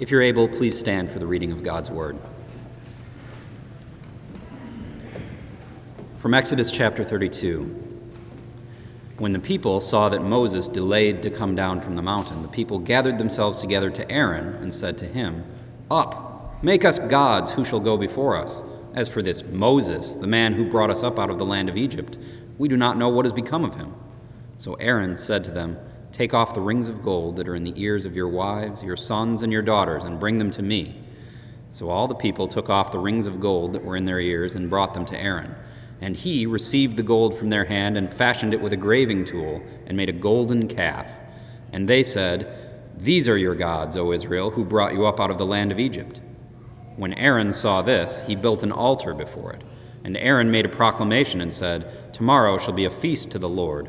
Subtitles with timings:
[0.00, 2.18] If you're able, please stand for the reading of God's Word.
[6.18, 7.78] From Exodus chapter 32.
[9.18, 12.78] When the people saw that Moses delayed to come down from the mountain, the people
[12.78, 15.44] gathered themselves together to Aaron and said to him,
[15.90, 18.62] Up, make us gods who shall go before us.
[18.94, 21.76] As for this Moses, the man who brought us up out of the land of
[21.76, 22.16] Egypt,
[22.58, 23.94] we do not know what has become of him.
[24.58, 25.78] So Aaron said to them,
[26.12, 28.98] Take off the rings of gold that are in the ears of your wives, your
[28.98, 31.02] sons, and your daughters, and bring them to me.
[31.72, 34.54] So all the people took off the rings of gold that were in their ears
[34.54, 35.54] and brought them to Aaron.
[36.02, 39.62] And he received the gold from their hand and fashioned it with a graving tool
[39.86, 41.10] and made a golden calf.
[41.72, 45.38] And they said, These are your gods, O Israel, who brought you up out of
[45.38, 46.20] the land of Egypt.
[46.96, 49.62] When Aaron saw this, he built an altar before it.
[50.04, 53.88] And Aaron made a proclamation and said, Tomorrow shall be a feast to the Lord.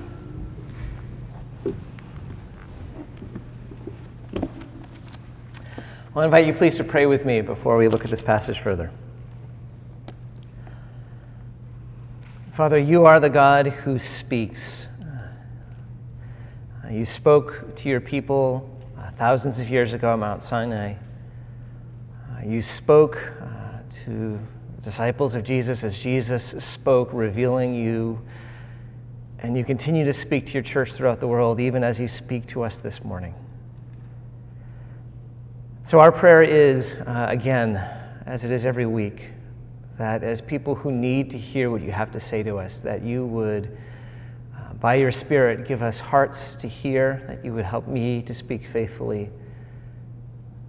[6.13, 8.91] I'll invite you, please, to pray with me before we look at this passage further.
[12.51, 14.89] Father, you are the God who speaks.
[16.83, 20.95] Uh, you spoke to your people uh, thousands of years ago at Mount Sinai.
[22.29, 23.31] Uh, you spoke
[24.03, 24.37] to
[24.75, 28.21] the disciples of Jesus as Jesus spoke, revealing you.
[29.39, 32.47] And you continue to speak to your church throughout the world, even as you speak
[32.47, 33.33] to us this morning.
[35.91, 37.75] So, our prayer is, uh, again,
[38.25, 39.25] as it is every week,
[39.97, 43.03] that as people who need to hear what you have to say to us, that
[43.03, 43.77] you would,
[44.55, 48.33] uh, by your Spirit, give us hearts to hear, that you would help me to
[48.33, 49.31] speak faithfully,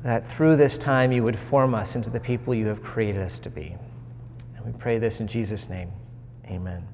[0.03, 3.39] that through this time you would form us into the people you have created us
[3.39, 3.77] to be.
[4.57, 5.93] And we pray this in Jesus' name.
[6.47, 6.85] Amen.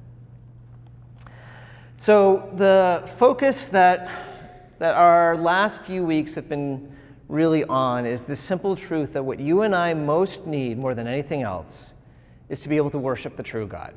[1.97, 4.07] So, the focus that,
[4.77, 6.95] that our last few weeks have been
[7.29, 11.07] really on is the simple truth that what you and I most need more than
[11.07, 11.93] anything else
[12.49, 13.93] is to be able to worship the true God.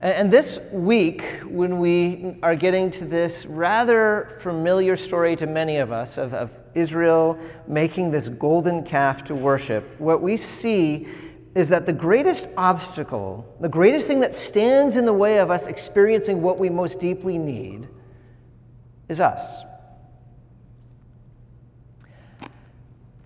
[0.00, 5.92] And this week, when we are getting to this rather familiar story to many of
[5.92, 7.38] us of, of, Israel
[7.68, 11.06] making this golden calf to worship, what we see
[11.54, 15.66] is that the greatest obstacle, the greatest thing that stands in the way of us
[15.66, 17.86] experiencing what we most deeply need,
[19.08, 19.62] is us.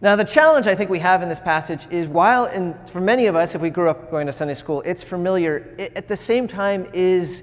[0.03, 3.27] Now, the challenge I think we have in this passage is while, in, for many
[3.27, 6.17] of us, if we grew up going to Sunday school, it's familiar, it, at the
[6.17, 7.43] same time is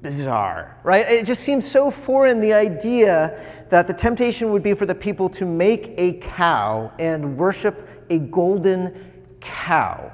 [0.00, 1.04] bizarre, right?
[1.08, 5.28] It just seems so foreign, the idea that the temptation would be for the people
[5.30, 10.12] to make a cow and worship a golden cow.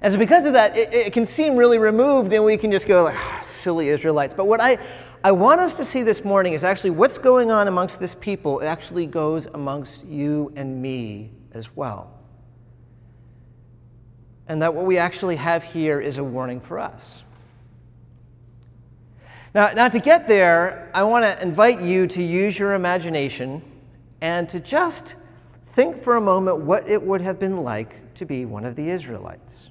[0.00, 2.86] And so, because of that, it, it can seem really removed, and we can just
[2.86, 4.32] go like, oh, silly Israelites.
[4.32, 4.78] But what I,
[5.28, 8.62] I want us to see this morning is actually what's going on amongst this people
[8.62, 12.18] actually goes amongst you and me as well.
[14.48, 17.22] And that what we actually have here is a warning for us.
[19.54, 23.60] Now, now to get there, I want to invite you to use your imagination
[24.22, 25.14] and to just
[25.66, 28.88] think for a moment what it would have been like to be one of the
[28.88, 29.68] Israelites.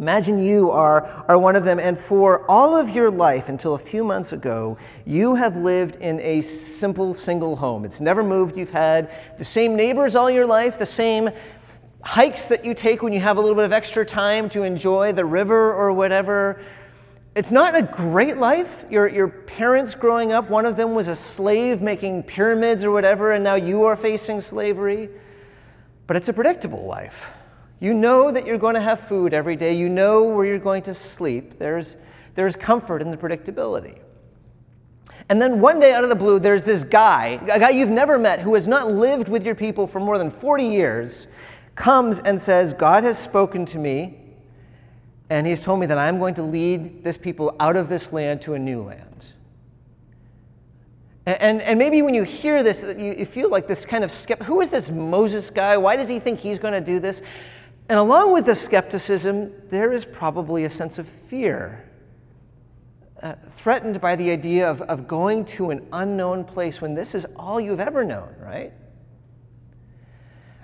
[0.00, 3.78] Imagine you are, are one of them, and for all of your life until a
[3.78, 7.84] few months ago, you have lived in a simple single home.
[7.84, 8.56] It's never moved.
[8.56, 11.28] You've had the same neighbors all your life, the same
[12.00, 15.12] hikes that you take when you have a little bit of extra time to enjoy
[15.12, 16.62] the river or whatever.
[17.34, 18.86] It's not a great life.
[18.90, 23.32] Your, your parents growing up, one of them was a slave making pyramids or whatever,
[23.32, 25.10] and now you are facing slavery.
[26.06, 27.30] But it's a predictable life.
[27.80, 30.82] You know that you're going to have food every day, you know where you're going
[30.82, 31.58] to sleep.
[31.58, 31.96] There's,
[32.34, 33.98] there's comfort in the predictability.
[35.30, 38.18] And then one day out of the blue, there's this guy, a guy you've never
[38.18, 41.26] met, who has not lived with your people for more than 40 years,
[41.74, 44.18] comes and says, God has spoken to me,
[45.30, 48.42] and he's told me that I'm going to lead this people out of this land
[48.42, 49.06] to a new land.
[51.26, 54.46] And, and, maybe when you hear this, you, you feel like this kind of skeptic.
[54.46, 55.76] Who is this Moses guy?
[55.76, 57.22] Why does he think he's going to do this?
[57.90, 61.90] And along with the skepticism, there is probably a sense of fear
[63.20, 67.26] uh, threatened by the idea of, of going to an unknown place when this is
[67.34, 68.72] all you've ever known, right?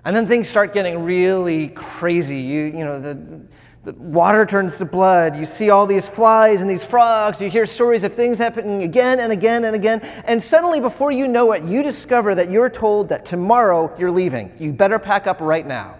[0.04, 2.38] And then things start getting really crazy.
[2.38, 3.40] You, you know, the,
[3.82, 5.34] the water turns to blood.
[5.34, 7.42] You see all these flies and these frogs.
[7.42, 9.98] You hear stories of things happening again and again and again.
[10.26, 14.52] And suddenly, before you know it, you discover that you're told that tomorrow you're leaving.
[14.60, 15.96] You better pack up right now.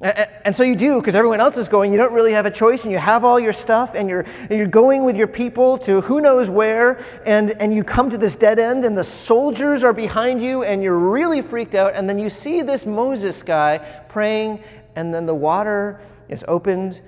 [0.00, 1.90] And so you do, because everyone else is going.
[1.90, 4.68] You don't really have a choice, and you have all your stuff, and you're, you're
[4.68, 8.60] going with your people to who knows where, and, and you come to this dead
[8.60, 11.94] end, and the soldiers are behind you, and you're really freaked out.
[11.94, 13.78] And then you see this Moses guy
[14.08, 14.62] praying,
[14.94, 17.00] and then the water is opened,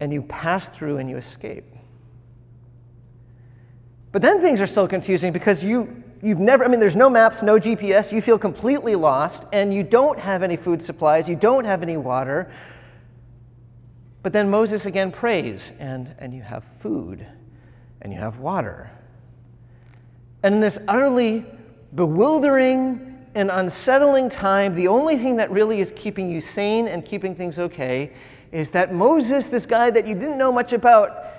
[0.00, 1.64] and you pass through and you escape.
[4.12, 7.42] But then things are still confusing because you, you've never, I mean, there's no maps,
[7.42, 11.64] no GPS, you feel completely lost, and you don't have any food supplies, you don't
[11.64, 12.52] have any water.
[14.22, 17.26] But then Moses again prays, and, and you have food,
[18.02, 18.90] and you have water.
[20.42, 21.44] And in this utterly
[21.94, 27.34] bewildering and unsettling time, the only thing that really is keeping you sane and keeping
[27.34, 28.12] things okay
[28.52, 31.29] is that Moses, this guy that you didn't know much about,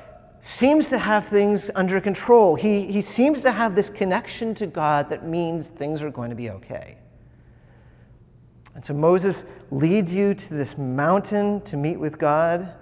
[0.42, 2.56] seems to have things under control.
[2.56, 6.36] He, he seems to have this connection to God that means things are going to
[6.36, 6.98] be okay.
[8.74, 12.74] And so Moses leads you to this mountain to meet with God.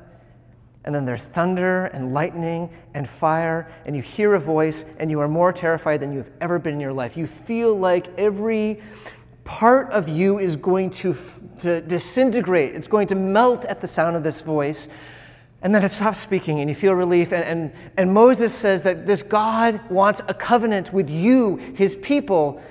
[0.85, 5.19] And then there's thunder and lightning and fire, and you hear a voice, and you
[5.19, 7.17] are more terrified than you've ever been in your life.
[7.17, 8.81] You feel like every
[9.43, 11.15] part of you is going to,
[11.59, 14.87] to disintegrate, it's going to melt at the sound of this voice.
[15.61, 17.33] And then it stops speaking and you feel relief.
[17.33, 22.61] And, and, and Moses says that this God wants a covenant with you, his people,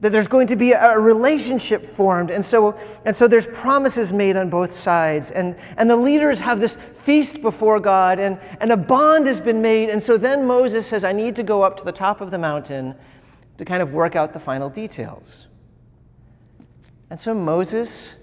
[0.00, 2.30] that there's going to be a relationship formed.
[2.30, 5.30] And so, and so there's promises made on both sides.
[5.30, 9.62] And, and the leaders have this feast before God, and, and a bond has been
[9.62, 9.88] made.
[9.88, 12.38] And so then Moses says, I need to go up to the top of the
[12.38, 12.94] mountain
[13.56, 15.46] to kind of work out the final details.
[17.08, 18.14] And so Moses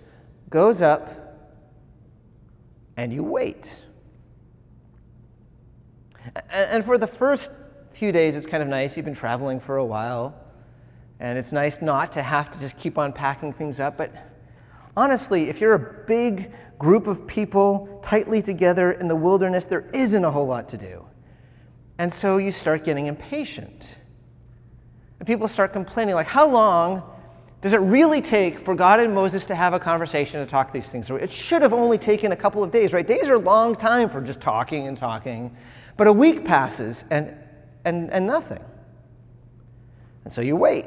[0.49, 1.20] goes up
[2.97, 3.83] and you wait.
[6.51, 7.49] And for the first
[7.89, 8.95] few days, it's kind of nice.
[8.95, 10.35] You've been traveling for a while,
[11.19, 13.97] and it's nice not to have to just keep on packing things up.
[13.97, 14.13] But
[14.95, 20.23] honestly, if you're a big group of people tightly together in the wilderness, there isn't
[20.23, 21.05] a whole lot to do.
[21.97, 23.95] And so you start getting impatient.
[25.19, 27.03] And people start complaining, like, how long
[27.61, 30.89] does it really take for God and Moses to have a conversation to talk these
[30.89, 31.17] things through?
[31.17, 33.05] It should have only taken a couple of days, right?
[33.05, 35.55] Days are a long time for just talking and talking,
[35.95, 37.35] but a week passes and,
[37.85, 38.63] and, and nothing.
[40.23, 40.85] And so you wait.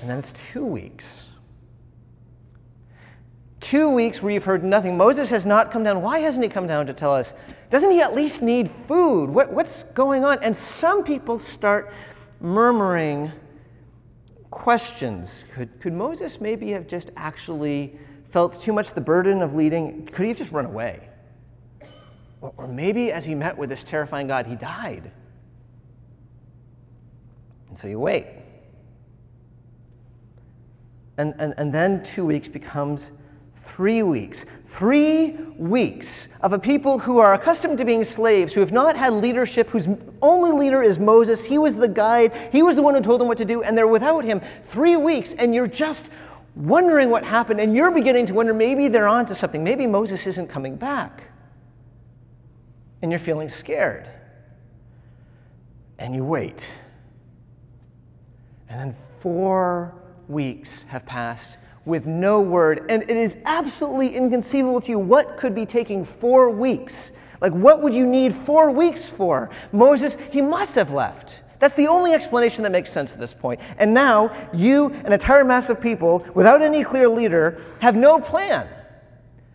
[0.00, 1.28] And then it's two weeks.
[3.58, 4.96] Two weeks where you've heard nothing.
[4.96, 6.00] Moses has not come down.
[6.00, 7.32] Why hasn't he come down to tell us?
[7.70, 9.28] Doesn't he at least need food?
[9.30, 10.38] What, what's going on?
[10.44, 11.92] And some people start
[12.40, 13.32] murmuring
[14.50, 15.44] questions.
[15.54, 17.98] Could, could Moses maybe have just actually
[18.30, 20.06] felt too much the burden of leading?
[20.06, 21.08] Could he have just run away?
[22.40, 25.10] Or, or maybe as he met with this terrifying God, he died.
[27.68, 28.26] And so you wait.
[31.16, 33.10] And, and, and then two weeks becomes
[33.68, 34.46] Three weeks.
[34.64, 39.12] Three weeks of a people who are accustomed to being slaves, who have not had
[39.12, 39.88] leadership, whose
[40.22, 41.44] only leader is Moses.
[41.44, 43.76] He was the guide, he was the one who told them what to do, and
[43.76, 44.40] they're without him.
[44.68, 46.10] Three weeks, and you're just
[46.56, 49.62] wondering what happened, and you're beginning to wonder maybe they're onto something.
[49.62, 51.24] Maybe Moses isn't coming back.
[53.02, 54.08] And you're feeling scared.
[55.98, 56.68] And you wait.
[58.68, 59.94] And then four
[60.26, 62.86] weeks have passed with no word.
[62.88, 67.12] And it is absolutely inconceivable to you what could be taking four weeks.
[67.40, 69.50] Like, what would you need four weeks for?
[69.72, 71.42] Moses, he must have left.
[71.58, 73.60] That's the only explanation that makes sense at this point.
[73.78, 78.68] And now, you, an entire mass of people, without any clear leader, have no plan.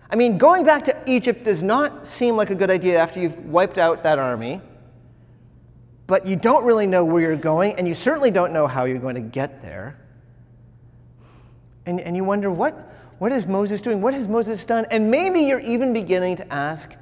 [0.09, 3.37] I mean, going back to Egypt does not seem like a good idea after you've
[3.45, 4.61] wiped out that army,
[6.07, 8.99] but you don't really know where you're going, and you certainly don't know how you're
[8.99, 10.02] going to get there.
[11.85, 14.01] And, and you wonder, what, what is Moses doing?
[14.01, 14.85] What has Moses done?
[14.91, 16.95] And maybe you're even beginning to ask,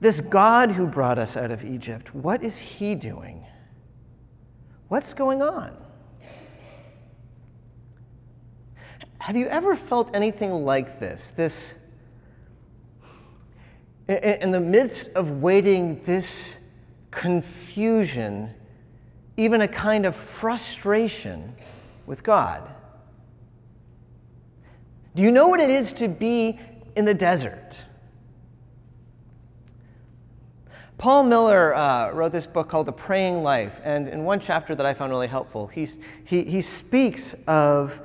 [0.00, 3.46] this God who brought us out of Egypt, what is he doing?
[4.88, 5.76] What's going on?
[9.18, 11.30] Have you ever felt anything like this?
[11.30, 11.74] This,
[14.08, 16.56] in the midst of waiting, this
[17.12, 18.52] confusion,
[19.36, 21.54] even a kind of frustration
[22.06, 22.68] with God.
[25.14, 26.58] Do you know what it is to be
[26.96, 27.84] in the desert?
[30.96, 34.86] Paul Miller uh, wrote this book called The Praying Life, and in one chapter that
[34.86, 38.00] I found really helpful, he's, he, he speaks of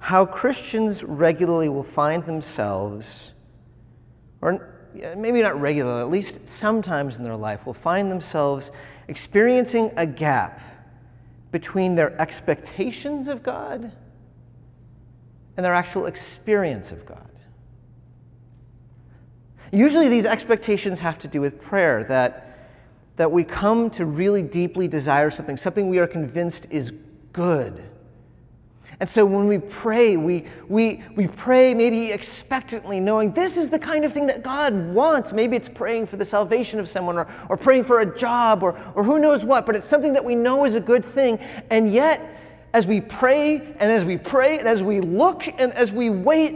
[0.00, 3.32] how Christians regularly will find themselves,
[4.40, 4.74] or
[5.16, 8.72] maybe not regularly, at least sometimes in their life, will find themselves
[9.08, 10.60] experiencing a gap
[11.52, 13.92] between their expectations of God
[15.60, 17.28] and their actual experience of God.
[19.70, 22.70] Usually, these expectations have to do with prayer, that,
[23.16, 26.94] that we come to really deeply desire something, something we are convinced is
[27.34, 27.84] good.
[29.00, 33.78] And so when we pray, we, we, we pray maybe expectantly, knowing this is the
[33.78, 35.34] kind of thing that God wants.
[35.34, 38.78] Maybe it's praying for the salvation of someone or, or praying for a job or,
[38.94, 41.38] or who knows what, but it's something that we know is a good thing.
[41.68, 42.38] And yet,
[42.72, 46.54] as we pray and as we pray and as we look and as we wait,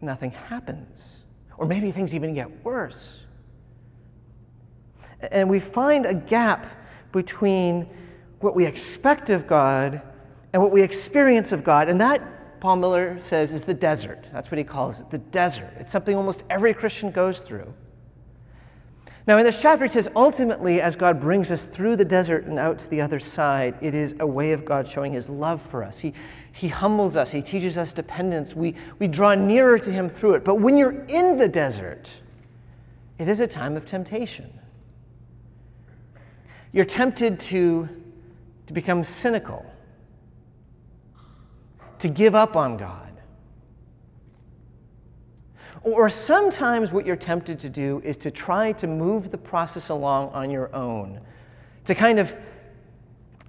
[0.00, 1.18] nothing happens.
[1.58, 3.20] Or maybe things even get worse.
[5.32, 6.66] And we find a gap
[7.12, 7.88] between
[8.40, 10.02] what we expect of God
[10.52, 11.88] and what we experience of God.
[11.88, 14.26] And that, Paul Miller says, is the desert.
[14.32, 15.72] That's what he calls it the desert.
[15.78, 17.72] It's something almost every Christian goes through.
[19.26, 22.60] Now, in this chapter, it says, ultimately, as God brings us through the desert and
[22.60, 25.82] out to the other side, it is a way of God showing his love for
[25.82, 25.98] us.
[25.98, 26.14] He,
[26.52, 28.54] he humbles us, he teaches us dependence.
[28.54, 30.44] We, we draw nearer to him through it.
[30.44, 32.20] But when you're in the desert,
[33.18, 34.52] it is a time of temptation.
[36.72, 37.88] You're tempted to,
[38.68, 39.66] to become cynical
[41.98, 43.05] to give up on God.
[45.86, 50.30] Or sometimes what you're tempted to do is to try to move the process along
[50.30, 51.20] on your own,
[51.84, 52.34] to kind of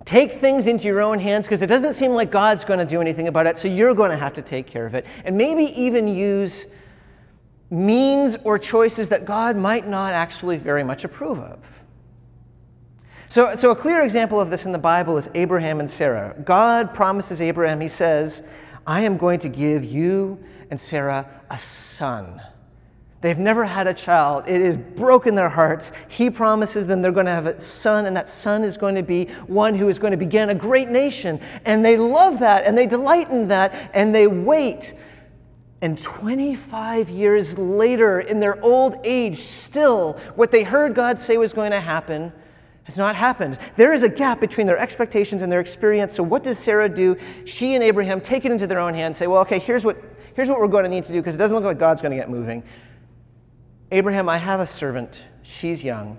[0.05, 3.01] take things into your own hands because it doesn't seem like God's going to do
[3.01, 5.07] anything about it, so you're going to have to take care of it.
[5.25, 6.67] And maybe even use
[7.71, 11.81] means or choices that God might not actually very much approve of.
[13.29, 16.35] So, so, a clear example of this in the Bible is Abraham and Sarah.
[16.45, 18.43] God promises Abraham, He says,
[18.87, 20.41] I am going to give you
[20.71, 22.41] and Sarah a son.
[23.19, 24.47] They've never had a child.
[24.47, 25.91] It has broken their hearts.
[26.07, 29.03] He promises them they're going to have a son, and that son is going to
[29.03, 31.41] be one who is going to begin a great nation.
[31.65, 34.93] And they love that, and they delight in that, and they wait.
[35.81, 41.53] And 25 years later, in their old age, still, what they heard God say was
[41.53, 42.31] going to happen
[42.87, 43.59] has not happened.
[43.75, 46.15] There is a gap between their expectations and their experience.
[46.15, 47.17] So, what does Sarah do?
[47.43, 50.01] She and Abraham take it into their own hands, say, Well, okay, here's what,
[50.35, 52.11] here's what we're going to need to do because it doesn't look like God's going
[52.11, 52.63] to get moving.
[53.91, 55.23] Abraham, I have a servant.
[55.43, 56.17] She's young.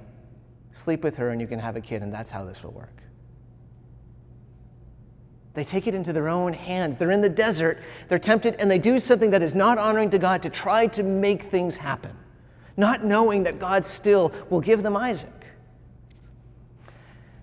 [0.72, 3.02] Sleep with her and you can have a kid, and that's how this will work.
[5.54, 6.98] They take it into their own hands.
[6.98, 10.18] They're in the desert, they're tempted, and they do something that is not honoring to
[10.18, 12.14] God to try to make things happen,
[12.76, 15.32] not knowing that God still will give them Isaac.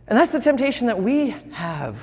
[0.07, 1.97] And that's the temptation that we have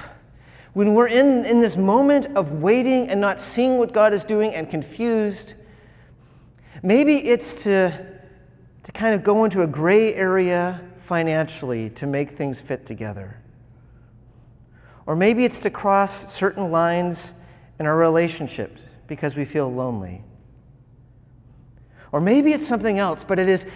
[0.72, 4.54] when we're in, in this moment of waiting and not seeing what God is doing
[4.54, 5.54] and confused.
[6.82, 8.06] Maybe it's to,
[8.82, 13.38] to kind of go into a gray area financially to make things fit together.
[15.04, 17.34] Or maybe it's to cross certain lines
[17.78, 20.22] in our relationships because we feel lonely.
[22.12, 23.66] Or maybe it's something else, but it is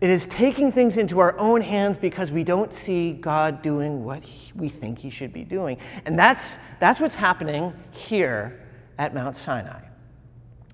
[0.00, 4.22] it is taking things into our own hands because we don't see God doing what
[4.54, 5.76] we think He should be doing.
[6.06, 8.66] And that's, that's what's happening here
[8.98, 9.82] at Mount Sinai.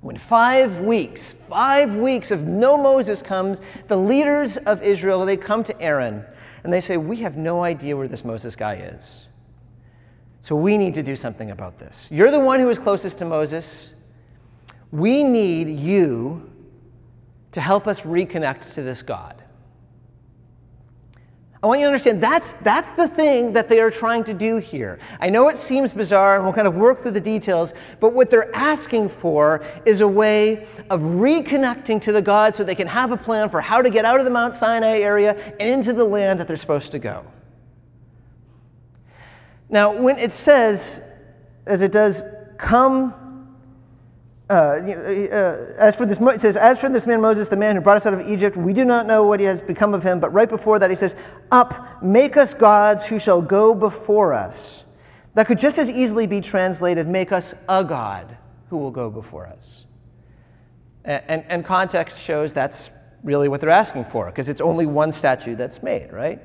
[0.00, 5.64] When five weeks, five weeks of no Moses comes, the leaders of Israel, they come
[5.64, 6.24] to Aaron
[6.62, 9.26] and they say, We have no idea where this Moses guy is.
[10.40, 12.08] So we need to do something about this.
[12.12, 13.92] You're the one who is closest to Moses.
[14.92, 16.52] We need you
[17.56, 19.42] to help us reconnect to this God.
[21.62, 24.58] I want you to understand that's, that's the thing that they are trying to do
[24.58, 24.98] here.
[25.20, 28.28] I know it seems bizarre, and we'll kind of work through the details, but what
[28.28, 33.10] they're asking for is a way of reconnecting to the God so they can have
[33.10, 36.04] a plan for how to get out of the Mount Sinai area and into the
[36.04, 37.24] land that they're supposed to go.
[39.70, 41.00] Now, when it says,
[41.66, 42.22] as it does,
[42.58, 43.14] come
[44.48, 47.82] uh, uh, as for this, it says, as for this man Moses, the man who
[47.82, 50.20] brought us out of Egypt, we do not know what he has become of him.
[50.20, 51.16] But right before that, he says,
[51.50, 54.84] Up, make us gods who shall go before us.
[55.34, 58.36] That could just as easily be translated, Make us a God
[58.70, 59.84] who will go before us.
[61.04, 62.90] And, and context shows that's
[63.24, 66.40] really what they're asking for, because it's only one statue that's made, right?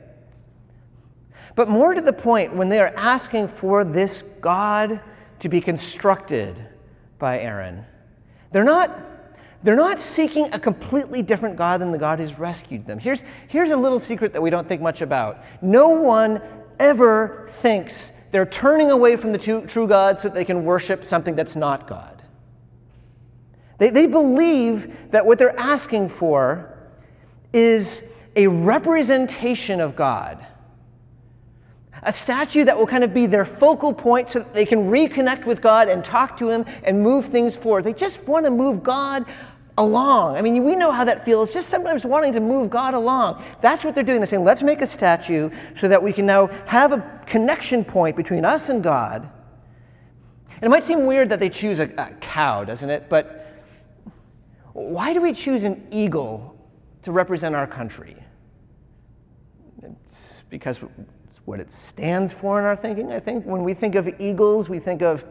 [1.56, 5.02] But more to the point, when they are asking for this God
[5.40, 6.56] to be constructed
[7.20, 7.86] by Aaron,
[8.52, 9.00] they're not,
[9.64, 13.00] they're not seeking a completely different God than the God who's rescued them.
[13.00, 15.44] Here's, here's a little secret that we don't think much about.
[15.62, 16.42] No one
[16.80, 21.06] ever thinks they're turning away from the true, true God so that they can worship
[21.06, 22.22] something that's not God.
[23.78, 26.78] They, they believe that what they're asking for
[27.54, 28.04] is
[28.36, 30.46] a representation of God
[32.04, 35.46] a statue that will kind of be their focal point so that they can reconnect
[35.46, 37.84] with God and talk to Him and move things forward.
[37.84, 39.26] They just want to move God
[39.78, 40.36] along.
[40.36, 43.44] I mean, we know how that feels, just sometimes wanting to move God along.
[43.62, 44.20] That's what they're doing.
[44.20, 48.16] They're saying, let's make a statue so that we can now have a connection point
[48.16, 49.30] between us and God.
[50.56, 53.10] And it might seem weird that they choose a, a cow, doesn't it?
[53.10, 53.48] But
[54.74, 56.56] why do we choose an eagle
[57.04, 58.16] to represent our country?
[59.82, 60.80] It's because
[61.46, 63.12] what it stands for in our thinking.
[63.12, 65.26] I think when we think of eagles, we think of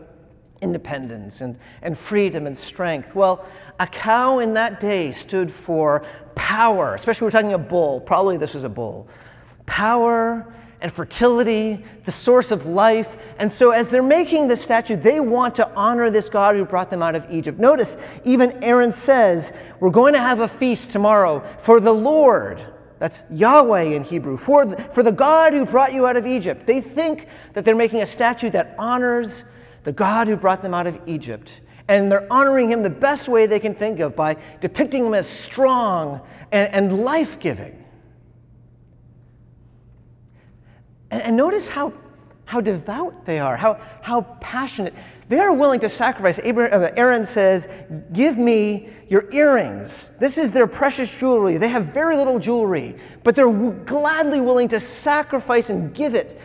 [0.60, 3.14] independence and, and freedom and strength.
[3.14, 3.46] Well,
[3.78, 6.04] a cow in that day stood for
[6.34, 9.08] power, especially we're talking a bull, probably this was a bull.
[9.66, 13.16] Power and fertility, the source of life.
[13.38, 16.90] And so, as they're making this statue, they want to honor this God who brought
[16.90, 17.58] them out of Egypt.
[17.58, 22.64] Notice, even Aaron says, We're going to have a feast tomorrow for the Lord.
[23.00, 26.66] That's Yahweh in Hebrew, for the, for the God who brought you out of Egypt.
[26.66, 29.44] They think that they're making a statue that honors
[29.84, 31.62] the God who brought them out of Egypt.
[31.88, 35.26] And they're honoring him the best way they can think of by depicting him as
[35.26, 36.20] strong
[36.52, 37.82] and, and life giving.
[41.10, 41.94] And, and notice how,
[42.44, 44.92] how devout they are, how, how passionate.
[45.30, 46.40] They are willing to sacrifice.
[46.40, 47.68] Uh, Aaron says,
[48.12, 50.10] Give me your earrings.
[50.18, 51.56] This is their precious jewelry.
[51.56, 56.40] They have very little jewelry, but they're gladly willing to sacrifice and give it.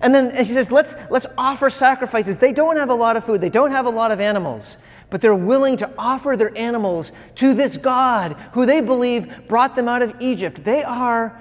[0.00, 2.38] And then he says, let's, let's offer sacrifices.
[2.38, 4.78] They don't have a lot of food, they don't have a lot of animals,
[5.10, 9.88] but they're willing to offer their animals to this God who they believe brought them
[9.88, 10.64] out of Egypt.
[10.64, 11.38] They are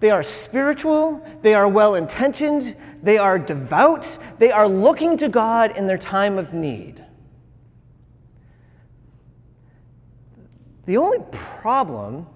[0.00, 5.76] they are spiritual, they are well intentioned, they are devout, they are looking to God
[5.76, 7.04] in their time of need.
[10.86, 12.26] The only problem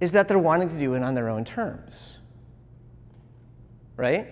[0.00, 2.16] is that they're wanting to do it on their own terms.
[3.96, 4.28] Right?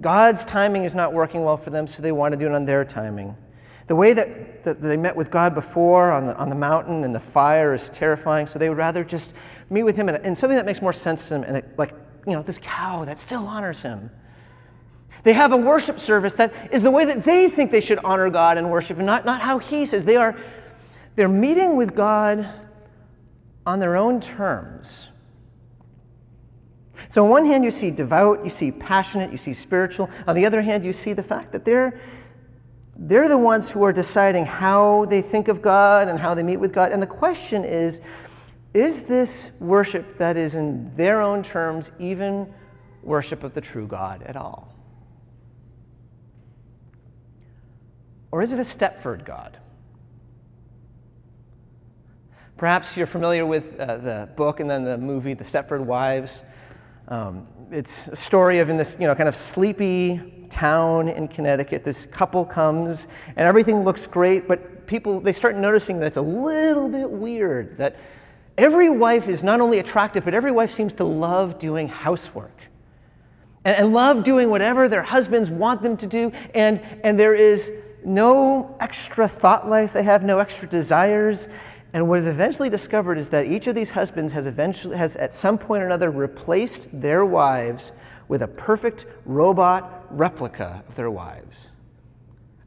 [0.00, 2.66] God's timing is not working well for them, so they want to do it on
[2.66, 3.36] their timing.
[3.86, 7.14] The way that, that they met with God before on the, on the mountain and
[7.14, 9.34] the fire is terrifying, so they would rather just
[9.70, 11.94] meet with Him in, in something that makes more sense to them, and like,
[12.26, 14.10] you know, this cow that still honors Him.
[15.22, 18.30] They have a worship service that is the way that they think they should honor
[18.30, 20.04] God and worship, and not, not how He says.
[20.04, 20.36] They are
[21.16, 22.48] they're meeting with God
[23.64, 25.08] on their own terms.
[27.08, 30.08] So, on one hand, you see devout, you see passionate, you see spiritual.
[30.26, 31.98] On the other hand, you see the fact that they're
[32.98, 36.56] they're the ones who are deciding how they think of God and how they meet
[36.56, 36.92] with God.
[36.92, 38.00] And the question is
[38.74, 42.52] is this worship that is in their own terms even
[43.02, 44.74] worship of the true God at all?
[48.30, 49.56] Or is it a Stepford God?
[52.58, 56.42] Perhaps you're familiar with uh, the book and then the movie, The Stepford Wives.
[57.08, 61.84] Um, it's a story of in this, you know, kind of sleepy town in Connecticut.
[61.84, 66.22] This couple comes and everything looks great, but people they start noticing that it's a
[66.22, 67.96] little bit weird that
[68.56, 72.58] every wife is not only attractive, but every wife seems to love doing housework.
[73.64, 77.70] And, and love doing whatever their husbands want them to do, and, and there is
[78.04, 81.48] no extra thought life, they have no extra desires.
[81.92, 85.34] And what is eventually discovered is that each of these husbands has eventually has at
[85.34, 87.92] some point or another replaced their wives
[88.28, 91.68] with a perfect robot replica of their wives.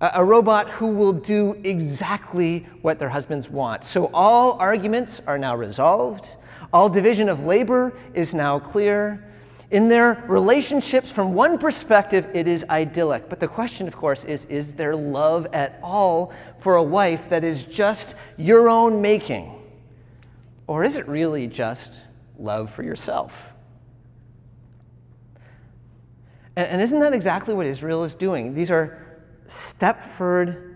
[0.01, 3.83] A, robot who will do exactly what their husbands want.
[3.83, 6.37] So all arguments are now resolved.
[6.71, 9.25] All division of labor is now clear.
[9.71, 13.27] In their relationships, from one perspective, it is idyllic.
[13.27, 17.43] But the question, of course, is is there love at all for a wife that
[17.43, 19.53] is just your own making?
[20.65, 22.01] Or is it really just
[22.37, 23.51] love for yourself?
[26.59, 28.53] And, and isn't that exactly what Israel is doing?
[28.53, 30.75] These are Stepford,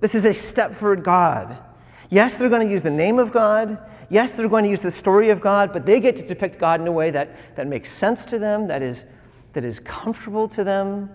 [0.00, 1.56] this is a Stepford God.
[2.10, 3.78] Yes, they're going to use the name of God.
[4.08, 6.80] Yes, they're going to use the story of God, but they get to depict God
[6.80, 9.04] in a way that, that makes sense to them, that is,
[9.52, 11.08] that is comfortable to them.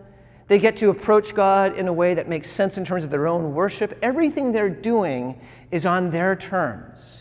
[0.47, 3.27] They get to approach God in a way that makes sense in terms of their
[3.27, 3.99] own worship.
[4.01, 7.19] Everything they're doing is on their terms.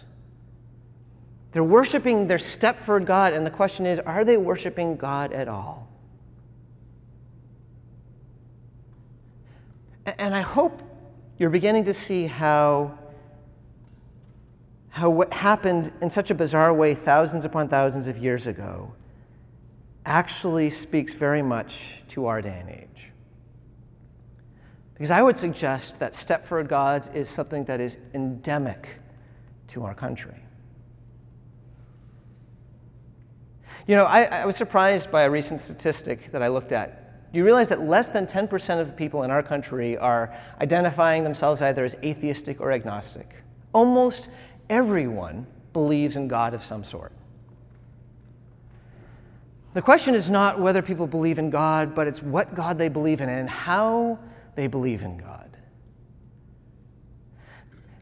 [1.51, 5.84] They're worshiping their Stepford God, and the question is are they worshiping God at all?
[10.07, 10.83] And I hope
[11.39, 12.99] you're beginning to see how
[14.91, 18.95] how what happened in such a bizarre way thousands upon thousands of years ago
[20.07, 23.11] actually speaks very much to our day and age.
[24.93, 28.89] Because I would suggest that Stepford Gods is something that is endemic
[29.69, 30.41] to our country.
[33.89, 37.04] You know, I, I, was surprised by a recent statistic that I looked at.
[37.35, 41.61] You realize that less than 10% of the people in our country are identifying themselves
[41.61, 43.29] either as atheistic or agnostic.
[43.73, 44.29] Almost
[44.71, 47.13] everyone believes in God of some sort.
[49.73, 53.21] The question is not whether people believe in God, but it's what God they believe
[53.21, 54.21] in and how
[54.55, 55.51] they believe in God.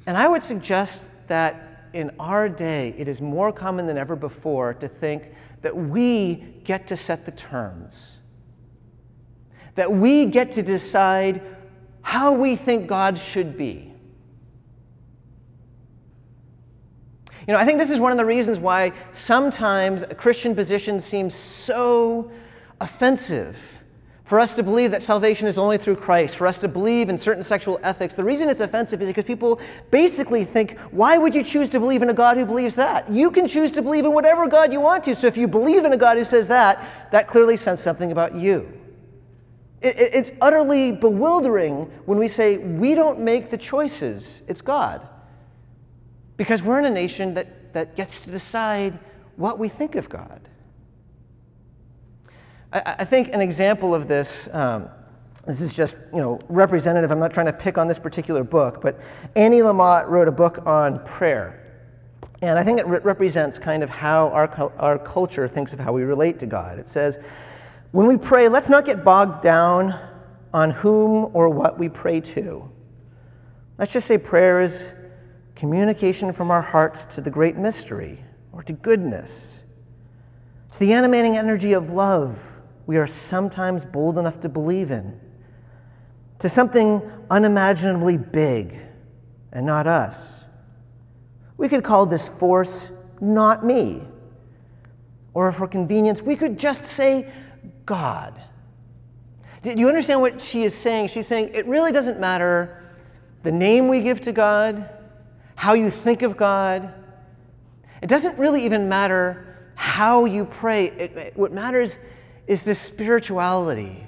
[0.06, 4.74] And I would suggest that in our day, it is more common than ever before
[4.74, 8.11] to think that we get to set the terms,
[9.74, 11.40] that we get to decide
[12.02, 13.92] how we think God should be.
[17.46, 21.00] You know, I think this is one of the reasons why sometimes a Christian position
[21.00, 22.30] seems so
[22.80, 23.78] offensive.
[24.24, 27.18] For us to believe that salvation is only through Christ, for us to believe in
[27.18, 31.42] certain sexual ethics, the reason it's offensive is because people basically think, why would you
[31.42, 33.10] choose to believe in a God who believes that?
[33.10, 35.16] You can choose to believe in whatever God you want to.
[35.16, 38.34] So if you believe in a God who says that, that clearly says something about
[38.34, 38.81] you.
[39.84, 45.06] It's utterly bewildering when we say we don't make the choices, it's God.
[46.36, 48.98] Because we're in a nation that, that gets to decide
[49.36, 50.48] what we think of God.
[52.72, 54.48] I, I think an example of this.
[54.52, 54.88] Um,
[55.46, 57.10] this is just you know representative.
[57.10, 59.00] I'm not trying to pick on this particular book, but
[59.34, 61.62] Annie Lamott wrote a book on prayer,
[62.42, 65.92] and I think it re- represents kind of how our, our culture thinks of how
[65.92, 66.78] we relate to God.
[66.78, 67.18] It says,
[67.92, 69.98] when we pray, let's not get bogged down
[70.52, 72.70] on whom or what we pray to.
[73.78, 74.92] Let's just say prayer is
[75.54, 78.18] communication from our hearts to the great mystery
[78.52, 79.64] or to goodness,
[80.72, 82.52] to the animating energy of love
[82.86, 85.18] we are sometimes bold enough to believe in,
[86.38, 87.00] to something
[87.30, 88.78] unimaginably big
[89.52, 90.44] and not us.
[91.56, 94.02] We could call this force not me.
[95.34, 97.30] Or for convenience, we could just say
[97.86, 98.40] God.
[99.62, 101.08] Do you understand what she is saying?
[101.08, 102.82] She's saying it really doesn't matter
[103.42, 104.88] the name we give to God,
[105.54, 106.92] how you think of God.
[108.00, 110.86] It doesn't really even matter how you pray.
[110.86, 111.98] It, it, what matters
[112.46, 114.06] is this spirituality,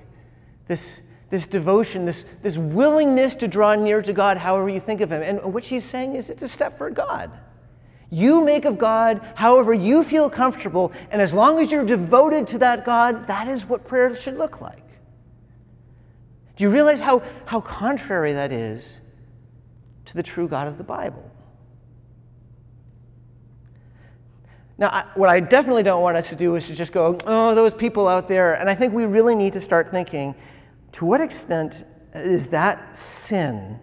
[0.66, 5.10] this, this devotion, this, this willingness to draw near to God however you think of
[5.10, 5.22] Him.
[5.22, 7.30] And what she's saying is it's a Stepford God.
[8.14, 12.58] You make of God however you feel comfortable, and as long as you're devoted to
[12.58, 14.86] that God, that is what prayer should look like.
[16.54, 19.00] Do you realize how, how contrary that is
[20.04, 21.28] to the true God of the Bible?
[24.78, 27.56] Now, I, what I definitely don't want us to do is to just go, oh,
[27.56, 28.54] those people out there.
[28.54, 30.36] And I think we really need to start thinking
[30.92, 33.80] to what extent is that sin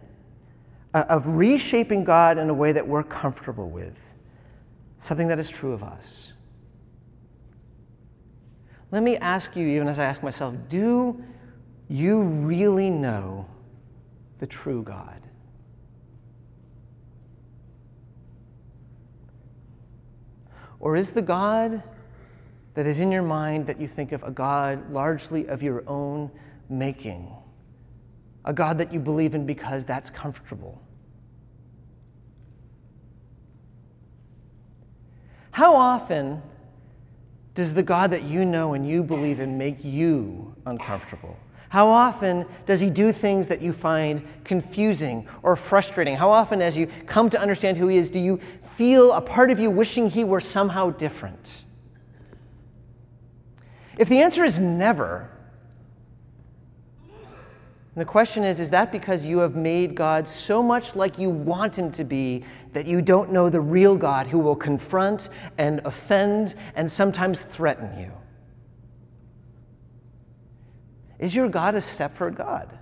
[0.94, 4.11] uh, of reshaping God in a way that we're comfortable with
[5.02, 6.32] something that is true of us?
[8.92, 11.24] Let me ask you, even as I ask myself, do
[11.90, 13.48] you really know
[14.40, 15.22] the true God?
[20.80, 21.82] Or is the God
[22.76, 26.30] that is in your mind that you think of a God largely of your own
[26.70, 27.28] making?
[28.46, 30.80] A God that you believe in because that's comfortable?
[35.52, 36.42] How often
[37.54, 41.38] does the God that you know and you believe in make you uncomfortable?
[41.70, 46.18] How often does he do things that you find confusing or frustrating?
[46.18, 48.40] How often, as you come to understand who he is, do you
[48.76, 51.64] feel a part of you wishing he were somehow different?
[53.98, 55.30] If the answer is never,
[57.96, 61.78] the question is, is that because you have made God so much like you want
[61.78, 66.56] him to be that you don't know the real God who will confront and offend
[66.76, 68.12] and sometimes threaten you?
[71.20, 72.78] Is your God a Stepford God?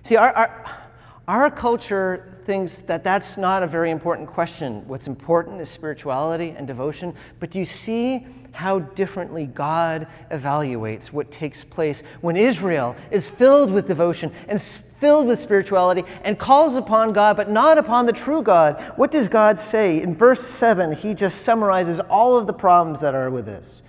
[0.00, 0.82] See, our, our,
[1.28, 4.86] our culture thinks that that's not a very important question.
[4.88, 7.14] What's important is spirituality and devotion.
[7.38, 13.72] But do you see how differently God evaluates what takes place when Israel is filled
[13.72, 18.42] with devotion and filled with spirituality and calls upon God, but not upon the true
[18.42, 18.80] God?
[18.96, 20.00] What does God say?
[20.00, 23.82] In verse 7, he just summarizes all of the problems that are with this.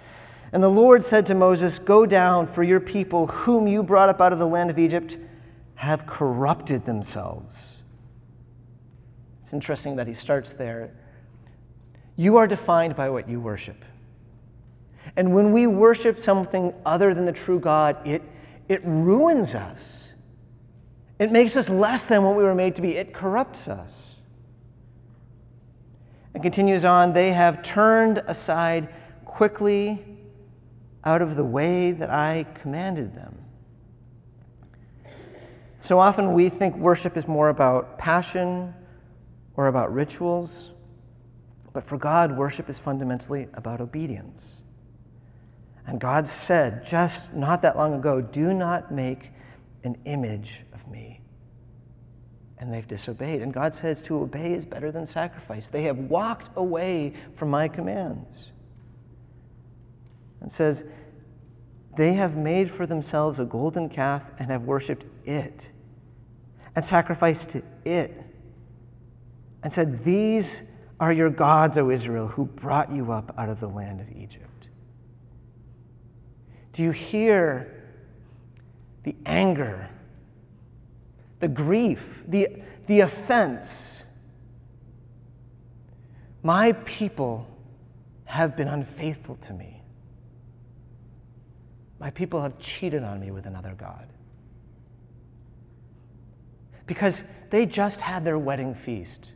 [0.51, 4.21] And the Lord said to Moses, Go down, for your people, whom you brought up
[4.21, 5.17] out of the land of Egypt,
[5.75, 7.77] have corrupted themselves.
[9.41, 10.93] It's interesting that he starts there.
[12.15, 13.83] You are defined by what you worship.
[15.15, 18.23] And when we worship something other than the true God, it,
[18.67, 20.09] it ruins us.
[21.19, 22.97] It makes us less than what we were made to be.
[22.97, 24.15] It corrupts us.
[26.33, 28.89] And continues on, they have turned aside
[29.23, 30.03] quickly
[31.03, 33.37] out of the way that I commanded them.
[35.77, 38.73] So often we think worship is more about passion
[39.55, 40.71] or about rituals,
[41.73, 44.62] but for God, worship is fundamentally about obedience.
[45.85, 49.31] And God said just not that long ago, Do not make
[49.83, 51.21] an image of me.
[52.57, 53.41] And they've disobeyed.
[53.41, 55.67] And God says to obey is better than sacrifice.
[55.67, 58.51] They have walked away from my commands.
[60.39, 60.85] And says,
[61.95, 65.69] they have made for themselves a golden calf and have worshiped it
[66.75, 68.19] and sacrificed to it
[69.61, 70.63] and said, These
[70.99, 74.42] are your gods, O Israel, who brought you up out of the land of Egypt.
[76.73, 77.71] Do you hear
[79.03, 79.89] the anger,
[81.39, 82.49] the grief, the,
[82.87, 84.03] the offense?
[86.41, 87.47] My people
[88.25, 89.81] have been unfaithful to me.
[91.99, 94.07] My people have cheated on me with another God.
[96.85, 99.33] Because they just had their wedding feast.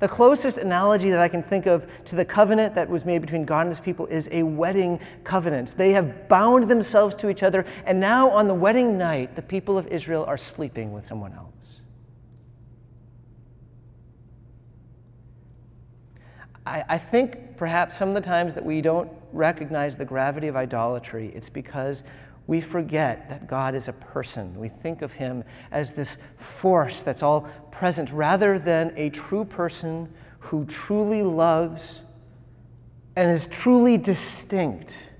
[0.00, 3.44] The closest analogy that I can think of to the covenant that was made between
[3.44, 5.76] God and his people is a wedding covenant.
[5.76, 9.76] They have bound themselves to each other, and now on the wedding night, the people
[9.76, 11.82] of Israel are sleeping with someone else.
[16.64, 20.56] I, I think perhaps some of the times that we don't recognize the gravity of
[20.56, 22.04] idolatry, it's because
[22.50, 24.58] we forget that God is a person.
[24.58, 30.12] We think of him as this force that's all present rather than a true person
[30.40, 32.02] who truly loves
[33.14, 35.10] and is truly distinct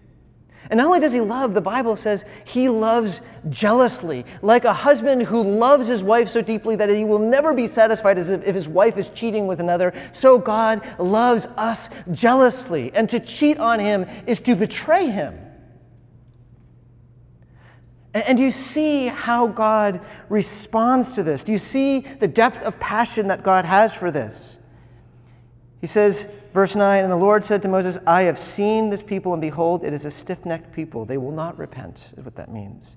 [0.70, 5.22] and not only does he love, the Bible says he loves jealously, like a husband
[5.22, 8.96] who loves his wife so deeply that he will never be satisfied if his wife
[8.96, 9.92] is cheating with another.
[10.12, 12.92] So God loves us jealously.
[12.94, 15.36] And to cheat on him is to betray him.
[18.12, 21.44] And, do you see how God responds to this?
[21.44, 24.58] Do you see the depth of passion that God has for this?
[25.80, 29.32] He says, verse 9, and the Lord said to Moses, I have seen this people,
[29.32, 31.04] and behold, it is a stiff necked people.
[31.04, 32.96] They will not repent, is what that means.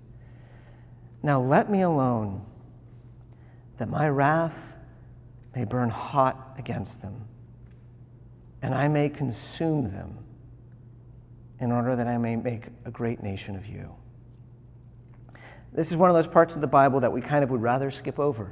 [1.22, 2.44] Now let me alone,
[3.78, 4.76] that my wrath
[5.56, 7.28] may burn hot against them,
[8.64, 10.18] and I may consume them,
[11.60, 13.96] in order that I may make a great nation of you.
[15.74, 17.90] This is one of those parts of the Bible that we kind of would rather
[17.90, 18.52] skip over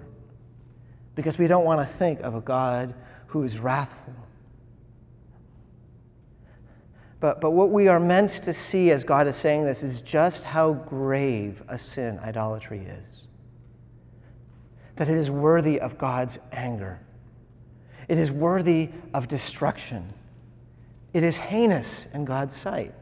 [1.16, 2.94] because we don't want to think of a God
[3.28, 4.16] who is wrathful.
[7.20, 10.44] But, but what we are meant to see as God is saying this is just
[10.44, 13.28] how grave a sin idolatry is.
[14.96, 17.00] That it is worthy of God's anger,
[18.08, 20.14] it is worthy of destruction,
[21.14, 22.96] it is heinous in God's sight.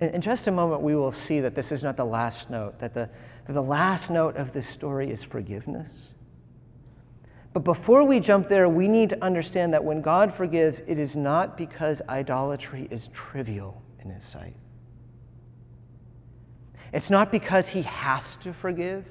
[0.00, 2.94] In, just a moment, we will see that this is not the last note, that
[2.94, 3.08] the,
[3.46, 6.08] that the last note of this story is forgiveness
[7.58, 11.16] but before we jump there, we need to understand that when God forgives, it is
[11.16, 14.54] not because idolatry is trivial in His sight.
[16.92, 19.06] It's not because He has to forgive.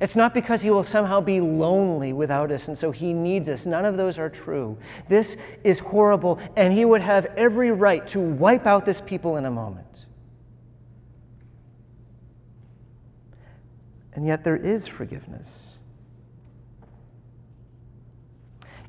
[0.00, 3.66] It's not because he will somehow be lonely without us and so he needs us.
[3.66, 4.78] None of those are true.
[5.08, 9.44] This is horrible, and he would have every right to wipe out this people in
[9.44, 9.86] a moment.
[14.14, 15.78] And yet there is forgiveness.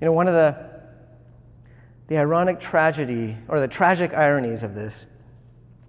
[0.01, 0.55] You know, one of the,
[2.07, 5.05] the ironic tragedy, or the tragic ironies of this,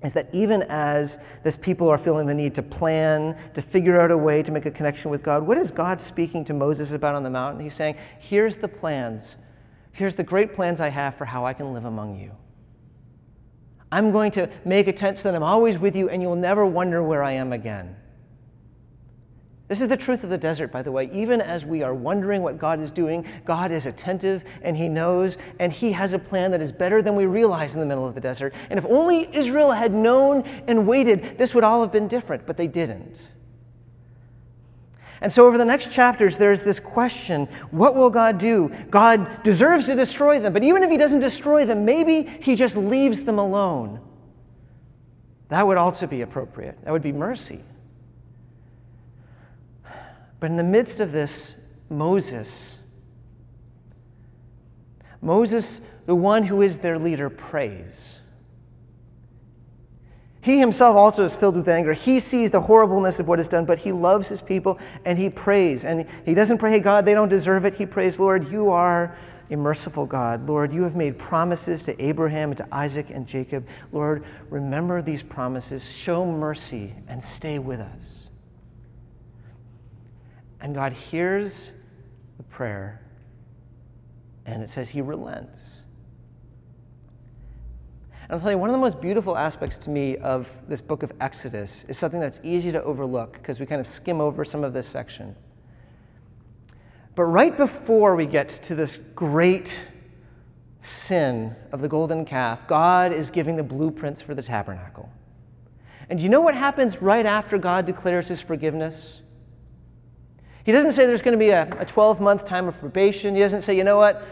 [0.02, 4.10] is that even as this people are feeling the need to plan, to figure out
[4.10, 7.14] a way to make a connection with God, what is God speaking to Moses about
[7.14, 7.62] on the mountain?
[7.62, 9.36] He's saying, Here's the plans.
[9.92, 12.32] Here's the great plans I have for how I can live among you.
[13.92, 16.64] I'm going to make a tent so that I'm always with you and you'll never
[16.64, 17.96] wonder where I am again.
[19.70, 21.08] This is the truth of the desert, by the way.
[21.12, 25.38] Even as we are wondering what God is doing, God is attentive and He knows,
[25.60, 28.16] and He has a plan that is better than we realize in the middle of
[28.16, 28.52] the desert.
[28.68, 32.56] And if only Israel had known and waited, this would all have been different, but
[32.56, 33.16] they didn't.
[35.20, 38.70] And so, over the next chapters, there's this question what will God do?
[38.90, 42.76] God deserves to destroy them, but even if He doesn't destroy them, maybe He just
[42.76, 44.00] leaves them alone.
[45.46, 46.76] That would also be appropriate.
[46.84, 47.62] That would be mercy.
[50.40, 51.54] But in the midst of this,
[51.90, 52.78] Moses,
[55.20, 58.20] Moses, the one who is their leader, prays.
[60.42, 61.92] He himself also is filled with anger.
[61.92, 65.28] He sees the horribleness of what is done, but he loves his people and he
[65.28, 65.84] prays.
[65.84, 67.74] And he doesn't pray, hey, God, they don't deserve it.
[67.74, 69.18] He prays, Lord, you are
[69.50, 70.48] a merciful God.
[70.48, 73.66] Lord, you have made promises to Abraham and to Isaac and Jacob.
[73.92, 78.29] Lord, remember these promises, show mercy, and stay with us.
[80.60, 81.72] And God hears
[82.36, 83.00] the prayer,
[84.46, 85.76] and it says he relents.
[88.22, 91.02] And I'll tell you, one of the most beautiful aspects to me of this book
[91.02, 94.62] of Exodus is something that's easy to overlook because we kind of skim over some
[94.62, 95.34] of this section.
[97.16, 99.84] But right before we get to this great
[100.80, 105.10] sin of the golden calf, God is giving the blueprints for the tabernacle.
[106.08, 109.19] And you know what happens right after God declares his forgiveness?
[110.70, 113.34] He doesn't say there's going to be a, a 12 month time of probation.
[113.34, 114.24] He doesn't say, you know what,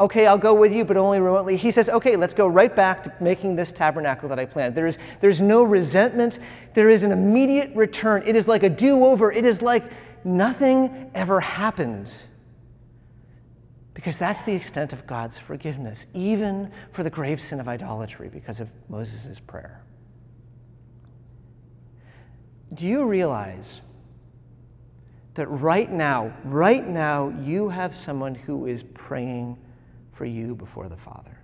[0.00, 1.58] okay, I'll go with you, but only remotely.
[1.58, 4.74] He says, okay, let's go right back to making this tabernacle that I planned.
[4.74, 6.38] There is, there's no resentment,
[6.72, 8.22] there is an immediate return.
[8.24, 9.84] It is like a do over, it is like
[10.24, 12.10] nothing ever happened.
[13.92, 18.58] Because that's the extent of God's forgiveness, even for the grave sin of idolatry, because
[18.58, 19.84] of Moses' prayer.
[22.72, 23.82] Do you realize
[25.34, 29.58] that right now, right now, you have someone who is praying
[30.12, 31.38] for you before the Father.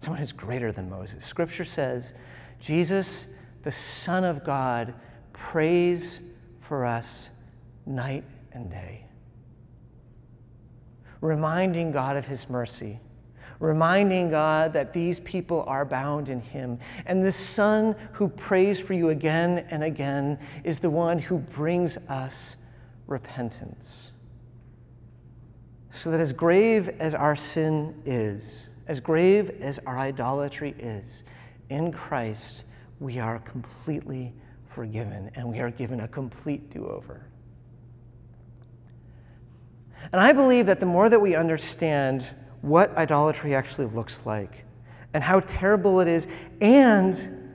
[0.00, 1.24] Someone who's greater than Moses.
[1.24, 2.12] Scripture says
[2.60, 3.28] Jesus,
[3.62, 4.94] the Son of God,
[5.32, 6.20] prays
[6.60, 7.30] for us
[7.86, 9.06] night and day,
[11.20, 13.00] reminding God of his mercy
[13.58, 16.78] reminding God that these people are bound in Him.
[17.06, 21.96] And the Son who prays for you again and again is the one who brings
[22.08, 22.56] us
[23.06, 24.12] repentance.
[25.90, 31.22] So that as grave as our sin is, as grave as our idolatry is,
[31.70, 32.64] in Christ
[33.00, 34.32] we are completely
[34.68, 37.26] forgiven and we are given a complete do over.
[40.12, 42.26] And I believe that the more that we understand
[42.62, 44.64] what idolatry actually looks like
[45.14, 46.28] and how terrible it is
[46.60, 47.46] and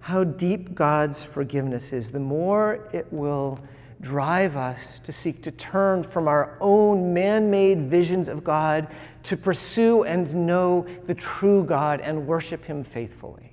[0.00, 3.60] how deep God's forgiveness is, the more it will
[4.00, 8.88] drive us to seek to turn from our own man made visions of God
[9.24, 13.52] to pursue and know the true God and worship Him faithfully.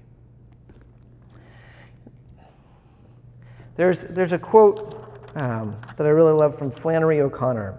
[3.75, 7.77] There's, there's a quote um, that I really love from Flannery O'Connor.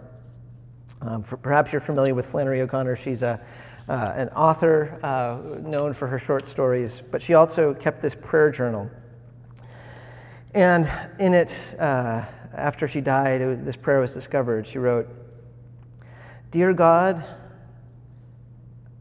[1.00, 2.96] Um, for, perhaps you're familiar with Flannery O'Connor.
[2.96, 3.40] She's a,
[3.88, 8.50] uh, an author uh, known for her short stories, but she also kept this prayer
[8.50, 8.90] journal.
[10.54, 14.66] And in it, uh, after she died, this prayer was discovered.
[14.66, 15.08] She wrote,
[16.50, 17.24] Dear God,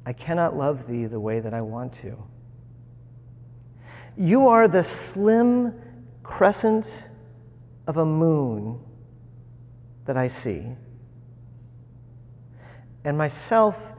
[0.05, 2.15] I cannot love thee the way that I want to.
[4.15, 5.73] You are the slim
[6.23, 7.07] crescent
[7.87, 8.79] of a moon
[10.05, 10.75] that I see
[13.07, 13.93] and myself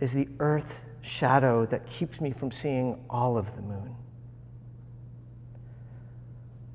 [0.00, 3.94] is the earth's shadow that keeps me from seeing all of the moon.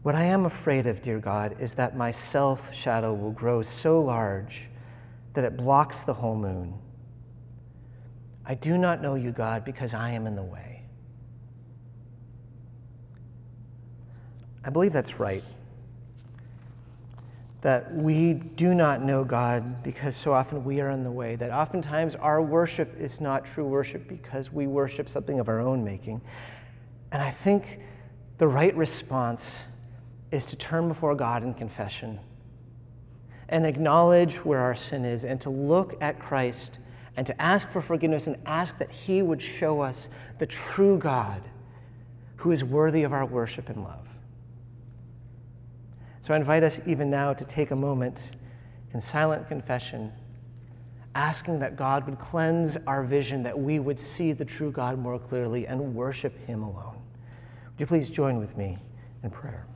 [0.04, 4.00] What I am afraid of, dear God, is that my self shadow will grow so
[4.00, 4.70] large
[5.34, 6.76] that it blocks the whole moon.
[8.46, 10.84] I do not know you, God, because I am in the way.
[14.64, 15.44] I believe that's right.
[17.64, 21.50] That we do not know God because so often we are in the way, that
[21.50, 26.20] oftentimes our worship is not true worship because we worship something of our own making.
[27.14, 27.80] And I think
[28.38, 29.64] the right response
[30.30, 32.20] is to turn before God in confession
[33.48, 36.80] and acknowledge where our sin is and to look at Christ
[37.16, 41.42] and to ask for forgiveness and ask that He would show us the true God
[42.36, 44.06] who is worthy of our worship and love.
[46.24, 48.32] So I invite us even now to take a moment
[48.94, 50.10] in silent confession,
[51.16, 55.20] asking that God would cleanse our vision, that we would see the true God more
[55.20, 56.96] clearly and worship Him alone.
[57.74, 58.78] Would you please join with me
[59.22, 59.68] in prayer?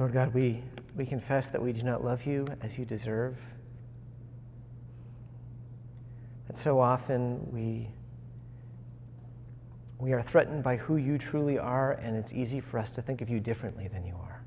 [0.00, 0.62] Lord God, we,
[0.96, 3.36] we confess that we do not love you as you deserve.
[6.46, 7.90] That so often we,
[9.98, 13.20] we are threatened by who you truly are, and it's easy for us to think
[13.20, 14.42] of you differently than you are.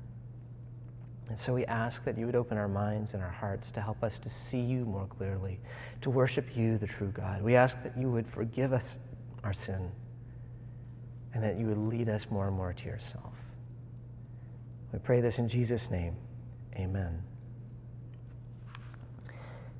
[1.28, 4.02] And so we ask that you would open our minds and our hearts to help
[4.02, 5.60] us to see you more clearly,
[6.00, 7.42] to worship you, the true God.
[7.42, 8.98] We ask that you would forgive us
[9.44, 9.92] our sin,
[11.32, 13.34] and that you would lead us more and more to yourself.
[14.94, 16.14] We pray this in Jesus' name.
[16.76, 17.20] Amen.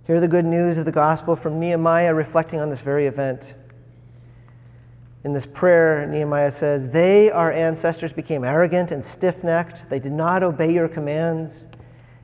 [0.09, 3.55] Hear the good news of the gospel from Nehemiah reflecting on this very event.
[5.23, 9.89] In this prayer, Nehemiah says, They, our ancestors, became arrogant and stiff necked.
[9.89, 11.69] They did not obey your commands.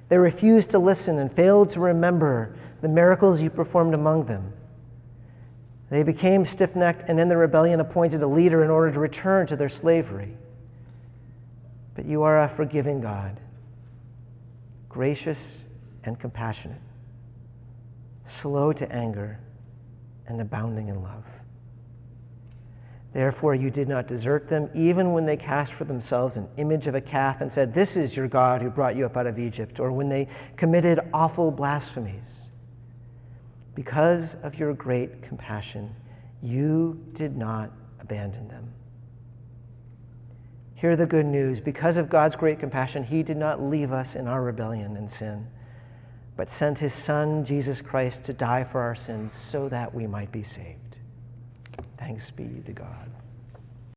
[0.08, 4.52] They refused to listen and failed to remember the miracles you performed among them.
[5.90, 9.46] They became stiff necked and in the rebellion appointed a leader in order to return
[9.46, 10.36] to their slavery.
[11.94, 13.40] But you are a forgiving God,
[14.88, 15.62] gracious
[16.04, 16.80] and compassionate,
[18.24, 19.38] slow to anger,
[20.26, 21.24] and abounding in love.
[23.12, 26.94] Therefore, you did not desert them, even when they cast for themselves an image of
[26.94, 29.80] a calf and said, This is your God who brought you up out of Egypt,
[29.80, 32.46] or when they committed awful blasphemies.
[33.74, 35.92] Because of your great compassion,
[36.40, 38.72] you did not abandon them.
[40.80, 41.60] Hear the good news.
[41.60, 45.46] Because of God's great compassion, He did not leave us in our rebellion and sin,
[46.38, 50.32] but sent His Son, Jesus Christ, to die for our sins so that we might
[50.32, 50.96] be saved.
[51.98, 53.10] Thanks be to God.